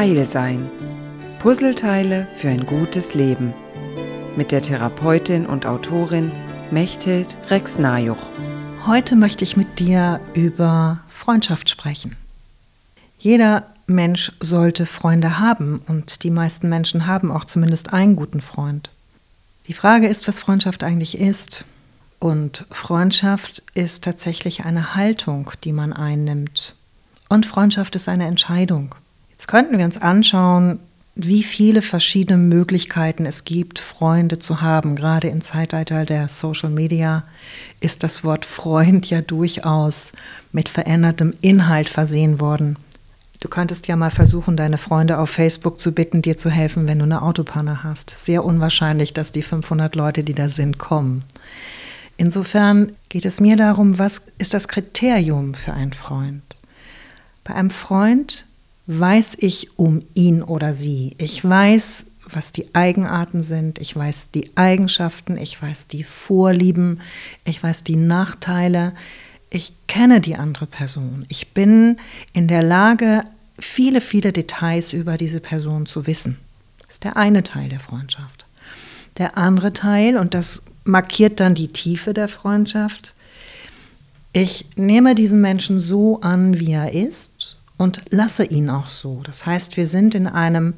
Heil 0.00 0.26
sein. 0.26 0.66
Puzzleteile 1.40 2.26
für 2.34 2.48
ein 2.48 2.64
gutes 2.64 3.12
Leben. 3.12 3.52
Mit 4.34 4.50
der 4.50 4.62
Therapeutin 4.62 5.44
und 5.44 5.66
Autorin 5.66 6.32
Mechthild 6.70 7.36
Rex-Najuch. 7.50 8.16
Heute 8.86 9.14
möchte 9.14 9.44
ich 9.44 9.58
mit 9.58 9.78
dir 9.78 10.18
über 10.32 11.00
Freundschaft 11.10 11.68
sprechen. 11.68 12.16
Jeder 13.18 13.66
Mensch 13.86 14.32
sollte 14.40 14.86
Freunde 14.86 15.38
haben 15.38 15.82
und 15.86 16.22
die 16.22 16.30
meisten 16.30 16.70
Menschen 16.70 17.06
haben 17.06 17.30
auch 17.30 17.44
zumindest 17.44 17.92
einen 17.92 18.16
guten 18.16 18.40
Freund. 18.40 18.88
Die 19.68 19.74
Frage 19.74 20.08
ist, 20.08 20.26
was 20.26 20.40
Freundschaft 20.40 20.82
eigentlich 20.82 21.18
ist. 21.18 21.66
Und 22.18 22.64
Freundschaft 22.70 23.62
ist 23.74 24.02
tatsächlich 24.02 24.64
eine 24.64 24.94
Haltung, 24.94 25.50
die 25.62 25.72
man 25.72 25.92
einnimmt. 25.92 26.74
Und 27.28 27.44
Freundschaft 27.44 27.96
ist 27.96 28.08
eine 28.08 28.24
Entscheidung. 28.24 28.94
Könnten 29.50 29.78
wir 29.78 29.84
uns 29.84 30.00
anschauen, 30.00 30.78
wie 31.16 31.42
viele 31.42 31.82
verschiedene 31.82 32.38
Möglichkeiten 32.38 33.26
es 33.26 33.42
gibt, 33.42 33.80
Freunde 33.80 34.38
zu 34.38 34.60
haben. 34.60 34.94
Gerade 34.94 35.26
im 35.26 35.40
Zeitalter 35.40 36.04
der 36.04 36.28
Social 36.28 36.70
Media 36.70 37.24
ist 37.80 38.04
das 38.04 38.22
Wort 38.22 38.44
Freund 38.44 39.10
ja 39.10 39.22
durchaus 39.22 40.12
mit 40.52 40.68
verändertem 40.68 41.34
Inhalt 41.40 41.88
versehen 41.88 42.38
worden. 42.38 42.76
Du 43.40 43.48
könntest 43.48 43.88
ja 43.88 43.96
mal 43.96 44.12
versuchen, 44.12 44.56
deine 44.56 44.78
Freunde 44.78 45.18
auf 45.18 45.30
Facebook 45.30 45.80
zu 45.80 45.90
bitten, 45.90 46.22
dir 46.22 46.36
zu 46.36 46.48
helfen, 46.48 46.86
wenn 46.86 47.00
du 47.00 47.04
eine 47.06 47.20
Autopanne 47.20 47.82
hast. 47.82 48.10
Sehr 48.16 48.44
unwahrscheinlich, 48.44 49.14
dass 49.14 49.32
die 49.32 49.42
500 49.42 49.96
Leute, 49.96 50.22
die 50.22 50.34
da 50.34 50.48
sind, 50.48 50.78
kommen. 50.78 51.24
Insofern 52.16 52.92
geht 53.08 53.24
es 53.24 53.40
mir 53.40 53.56
darum, 53.56 53.98
was 53.98 54.22
ist 54.38 54.54
das 54.54 54.68
Kriterium 54.68 55.54
für 55.54 55.72
einen 55.72 55.92
Freund? 55.92 56.44
Bei 57.42 57.56
einem 57.56 57.70
Freund 57.70 58.46
weiß 58.98 59.36
ich 59.38 59.78
um 59.78 60.02
ihn 60.14 60.42
oder 60.42 60.74
sie. 60.74 61.14
Ich 61.18 61.44
weiß, 61.44 62.06
was 62.28 62.50
die 62.50 62.74
Eigenarten 62.74 63.42
sind, 63.42 63.78
ich 63.78 63.94
weiß 63.94 64.30
die 64.32 64.50
Eigenschaften, 64.56 65.36
ich 65.36 65.60
weiß 65.60 65.86
die 65.86 66.02
Vorlieben, 66.02 67.00
ich 67.44 67.62
weiß 67.62 67.84
die 67.84 67.96
Nachteile. 67.96 68.92
Ich 69.48 69.72
kenne 69.86 70.20
die 70.20 70.36
andere 70.36 70.66
Person. 70.66 71.24
Ich 71.28 71.48
bin 71.48 71.98
in 72.32 72.48
der 72.48 72.62
Lage, 72.62 73.22
viele, 73.58 74.00
viele 74.00 74.32
Details 74.32 74.92
über 74.92 75.16
diese 75.16 75.40
Person 75.40 75.86
zu 75.86 76.06
wissen. 76.06 76.36
Das 76.80 76.94
ist 76.94 77.04
der 77.04 77.16
eine 77.16 77.44
Teil 77.44 77.68
der 77.68 77.80
Freundschaft. 77.80 78.44
Der 79.18 79.38
andere 79.38 79.72
Teil, 79.72 80.16
und 80.16 80.34
das 80.34 80.62
markiert 80.84 81.38
dann 81.38 81.54
die 81.54 81.68
Tiefe 81.68 82.12
der 82.12 82.28
Freundschaft, 82.28 83.14
ich 84.32 84.66
nehme 84.76 85.14
diesen 85.14 85.40
Menschen 85.40 85.80
so 85.80 86.20
an, 86.20 86.58
wie 86.58 86.72
er 86.72 86.92
ist 86.92 87.59
und 87.80 88.02
lasse 88.10 88.44
ihn 88.44 88.68
auch 88.68 88.88
so. 88.88 89.22
Das 89.24 89.46
heißt, 89.46 89.78
wir 89.78 89.86
sind 89.86 90.14
in 90.14 90.26
einem 90.26 90.74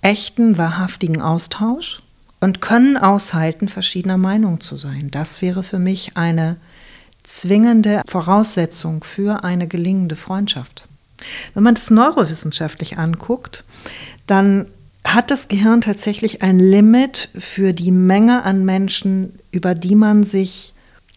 echten, 0.00 0.56
wahrhaftigen 0.56 1.20
Austausch 1.20 2.02
und 2.40 2.62
können 2.62 2.96
aushalten, 2.96 3.68
verschiedener 3.68 4.16
Meinung 4.16 4.62
zu 4.62 4.78
sein. 4.78 5.10
Das 5.10 5.42
wäre 5.42 5.62
für 5.62 5.78
mich 5.78 6.16
eine 6.16 6.56
zwingende 7.24 8.00
Voraussetzung 8.08 9.04
für 9.04 9.44
eine 9.44 9.68
gelingende 9.68 10.16
Freundschaft. 10.16 10.88
Wenn 11.52 11.62
man 11.62 11.74
das 11.74 11.90
neurowissenschaftlich 11.90 12.96
anguckt, 12.96 13.62
dann 14.26 14.64
hat 15.04 15.30
das 15.30 15.48
Gehirn 15.48 15.82
tatsächlich 15.82 16.40
ein 16.40 16.58
Limit 16.58 17.28
für 17.38 17.74
die 17.74 17.90
Menge 17.90 18.44
an 18.44 18.64
Menschen, 18.64 19.38
über 19.50 19.74
die 19.74 19.94
man 19.94 20.24
sich 20.24 20.72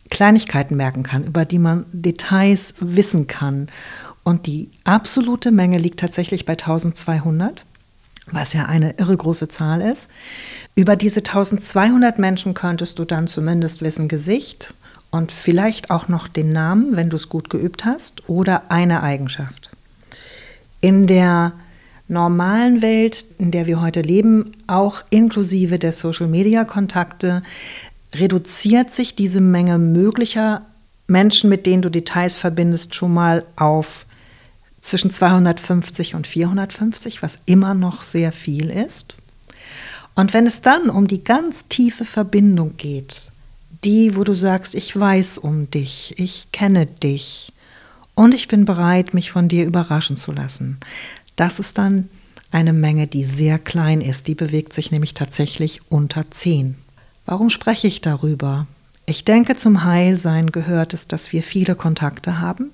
Kleinigkeiten 0.09 0.75
merken 0.75 1.03
kann, 1.03 1.23
über 1.23 1.45
die 1.45 1.59
man 1.59 1.86
Details 1.92 2.73
wissen 2.80 3.27
kann. 3.27 3.69
Und 4.28 4.45
die 4.45 4.72
absolute 4.83 5.52
Menge 5.52 5.78
liegt 5.78 6.02
tatsächlich 6.02 6.45
bei 6.45 6.52
1200, 6.52 7.64
was 8.30 8.52
ja 8.52 8.66
eine 8.66 8.95
irre 8.97 9.16
große 9.16 9.47
Zahl 9.47 9.80
ist. 9.80 10.09
Über 10.75 10.97
diese 10.97 11.22
1200 11.22 12.20
Menschen 12.20 12.54
könntest 12.54 12.99
du 12.99 13.05
dann 13.05 13.27
zumindest 13.27 13.83
wissen 13.83 14.10
Gesicht 14.10 14.73
und 15.11 15.32
vielleicht 15.32 15.92
auch 15.92 16.10
noch 16.10 16.27
den 16.27 16.52
Namen, 16.52 16.98
wenn 16.98 17.10
du 17.10 17.15
es 17.15 17.30
gut 17.30 17.49
geübt 17.49 17.86
hast, 17.86 18.27
oder 18.27 18.70
eine 18.70 19.02
Eigenschaft. 19.02 19.71
In 20.82 21.08
der 21.08 21.54
normalen 22.09 22.82
Welt, 22.82 23.23
in 23.39 23.52
der 23.52 23.65
wir 23.65 23.80
heute 23.80 24.02
leben, 24.02 24.52
auch 24.67 25.04
inklusive 25.09 25.80
der 25.80 25.94
Social-Media-Kontakte, 25.94 27.44
reduziert 28.14 28.92
sich 28.92 29.15
diese 29.15 29.39
Menge 29.39 29.77
möglicher 29.77 30.64
Menschen, 31.08 31.49
mit 31.49 31.65
denen 31.65 31.82
du 31.82 31.89
Details 31.89 32.36
verbindest, 32.36 32.94
schon 32.94 33.14
mal 33.14 33.45
auf 33.55 34.04
zwischen 34.87 35.11
250 35.11 36.15
und 36.15 36.27
450, 36.27 37.21
was 37.21 37.39
immer 37.45 37.73
noch 37.73 38.03
sehr 38.03 38.31
viel 38.31 38.70
ist. 38.70 39.15
Und 40.15 40.33
wenn 40.33 40.48
es 40.48 40.61
dann 40.61 40.89
um 40.89 41.08
die 41.08 41.23
ganz 41.23 41.67
tiefe 41.67 42.05
Verbindung 42.05 42.75
geht, 42.77 43.31
die, 43.83 44.15
wo 44.15 44.23
du 44.23 44.33
sagst, 44.33 44.73
ich 44.73 44.97
weiß 44.97 45.37
um 45.37 45.70
dich, 45.70 46.15
ich 46.17 46.52
kenne 46.52 46.87
dich 46.87 47.53
und 48.15 48.33
ich 48.33 48.47
bin 48.47 48.65
bereit, 48.65 49.14
mich 49.14 49.31
von 49.31 49.47
dir 49.47 49.65
überraschen 49.65 50.17
zu 50.17 50.31
lassen, 50.31 50.80
das 51.36 51.59
ist 51.59 51.77
dann 51.77 52.09
eine 52.52 52.73
Menge, 52.73 53.08
die 53.08 53.23
sehr 53.23 53.59
klein 53.59 54.02
ist. 54.02 54.27
Die 54.27 54.36
bewegt 54.36 54.73
sich 54.73 54.92
nämlich 54.92 55.14
tatsächlich 55.14 55.81
unter 55.89 56.30
10. 56.30 56.76
Warum 57.26 57.49
spreche 57.49 57.87
ich 57.87 58.02
darüber? 58.02 58.67
Ich 59.05 59.26
denke, 59.26 59.55
zum 59.55 59.83
Heilsein 59.83 60.52
gehört 60.52 60.93
es, 60.93 61.08
dass 61.08 61.31
wir 61.31 61.43
viele 61.43 61.76
Kontakte 61.76 62.39
haben, 62.39 62.71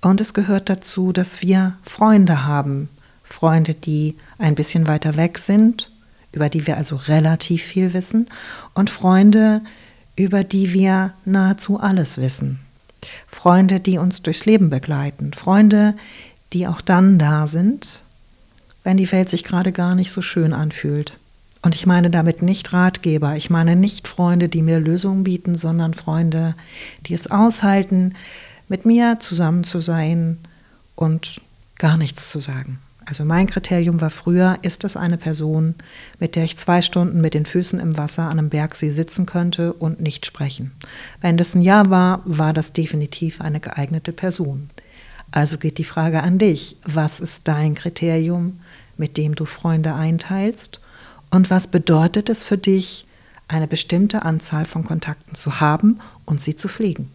und 0.00 0.20
es 0.20 0.34
gehört 0.34 0.68
dazu, 0.68 1.12
dass 1.12 1.42
wir 1.42 1.76
Freunde 1.82 2.44
haben. 2.44 2.88
Freunde, 3.24 3.74
die 3.74 4.16
ein 4.38 4.54
bisschen 4.54 4.86
weiter 4.86 5.16
weg 5.16 5.38
sind, 5.38 5.90
über 6.32 6.48
die 6.48 6.66
wir 6.66 6.76
also 6.76 6.96
relativ 6.96 7.62
viel 7.62 7.92
wissen. 7.92 8.28
Und 8.74 8.90
Freunde, 8.90 9.60
über 10.16 10.44
die 10.44 10.72
wir 10.72 11.12
nahezu 11.24 11.78
alles 11.80 12.18
wissen. 12.18 12.60
Freunde, 13.26 13.80
die 13.80 13.98
uns 13.98 14.22
durchs 14.22 14.46
Leben 14.46 14.70
begleiten. 14.70 15.32
Freunde, 15.32 15.94
die 16.52 16.66
auch 16.66 16.80
dann 16.80 17.18
da 17.18 17.46
sind, 17.46 18.02
wenn 18.84 18.96
die 18.96 19.10
Welt 19.12 19.28
sich 19.28 19.44
gerade 19.44 19.72
gar 19.72 19.94
nicht 19.94 20.10
so 20.10 20.22
schön 20.22 20.52
anfühlt. 20.52 21.16
Und 21.62 21.74
ich 21.74 21.86
meine 21.86 22.08
damit 22.08 22.40
nicht 22.40 22.72
Ratgeber, 22.72 23.36
ich 23.36 23.50
meine 23.50 23.74
nicht 23.74 24.06
Freunde, 24.06 24.48
die 24.48 24.62
mir 24.62 24.78
Lösungen 24.78 25.24
bieten, 25.24 25.56
sondern 25.56 25.92
Freunde, 25.92 26.54
die 27.06 27.14
es 27.14 27.30
aushalten, 27.30 28.14
mit 28.68 28.84
mir 28.84 29.18
zusammen 29.20 29.64
zu 29.64 29.80
sein 29.80 30.38
und 30.94 31.40
gar 31.78 31.96
nichts 31.96 32.30
zu 32.30 32.40
sagen. 32.40 32.78
Also 33.08 33.24
mein 33.24 33.46
Kriterium 33.46 34.02
war 34.02 34.10
früher, 34.10 34.58
ist 34.60 34.84
es 34.84 34.94
eine 34.94 35.16
Person, 35.16 35.74
mit 36.18 36.36
der 36.36 36.44
ich 36.44 36.58
zwei 36.58 36.82
Stunden 36.82 37.22
mit 37.22 37.32
den 37.32 37.46
Füßen 37.46 37.80
im 37.80 37.96
Wasser 37.96 38.24
an 38.24 38.38
einem 38.38 38.50
Bergsee 38.50 38.90
sitzen 38.90 39.24
könnte 39.24 39.72
und 39.72 40.02
nicht 40.02 40.26
sprechen. 40.26 40.72
Wenn 41.22 41.38
das 41.38 41.54
ein 41.54 41.62
Ja 41.62 41.88
war, 41.88 42.20
war 42.26 42.52
das 42.52 42.74
definitiv 42.74 43.40
eine 43.40 43.60
geeignete 43.60 44.12
Person. 44.12 44.68
Also 45.30 45.56
geht 45.56 45.78
die 45.78 45.84
Frage 45.84 46.22
an 46.22 46.38
dich, 46.38 46.76
was 46.84 47.20
ist 47.20 47.48
dein 47.48 47.74
Kriterium, 47.74 48.60
mit 48.98 49.16
dem 49.16 49.34
du 49.34 49.46
Freunde 49.46 49.94
einteilst? 49.94 50.80
Und 51.30 51.48
was 51.48 51.66
bedeutet 51.66 52.28
es 52.28 52.44
für 52.44 52.58
dich, 52.58 53.06
eine 53.48 53.66
bestimmte 53.68 54.22
Anzahl 54.22 54.66
von 54.66 54.84
Kontakten 54.84 55.34
zu 55.34 55.60
haben 55.60 56.00
und 56.26 56.42
sie 56.42 56.56
zu 56.56 56.68
pflegen? 56.68 57.10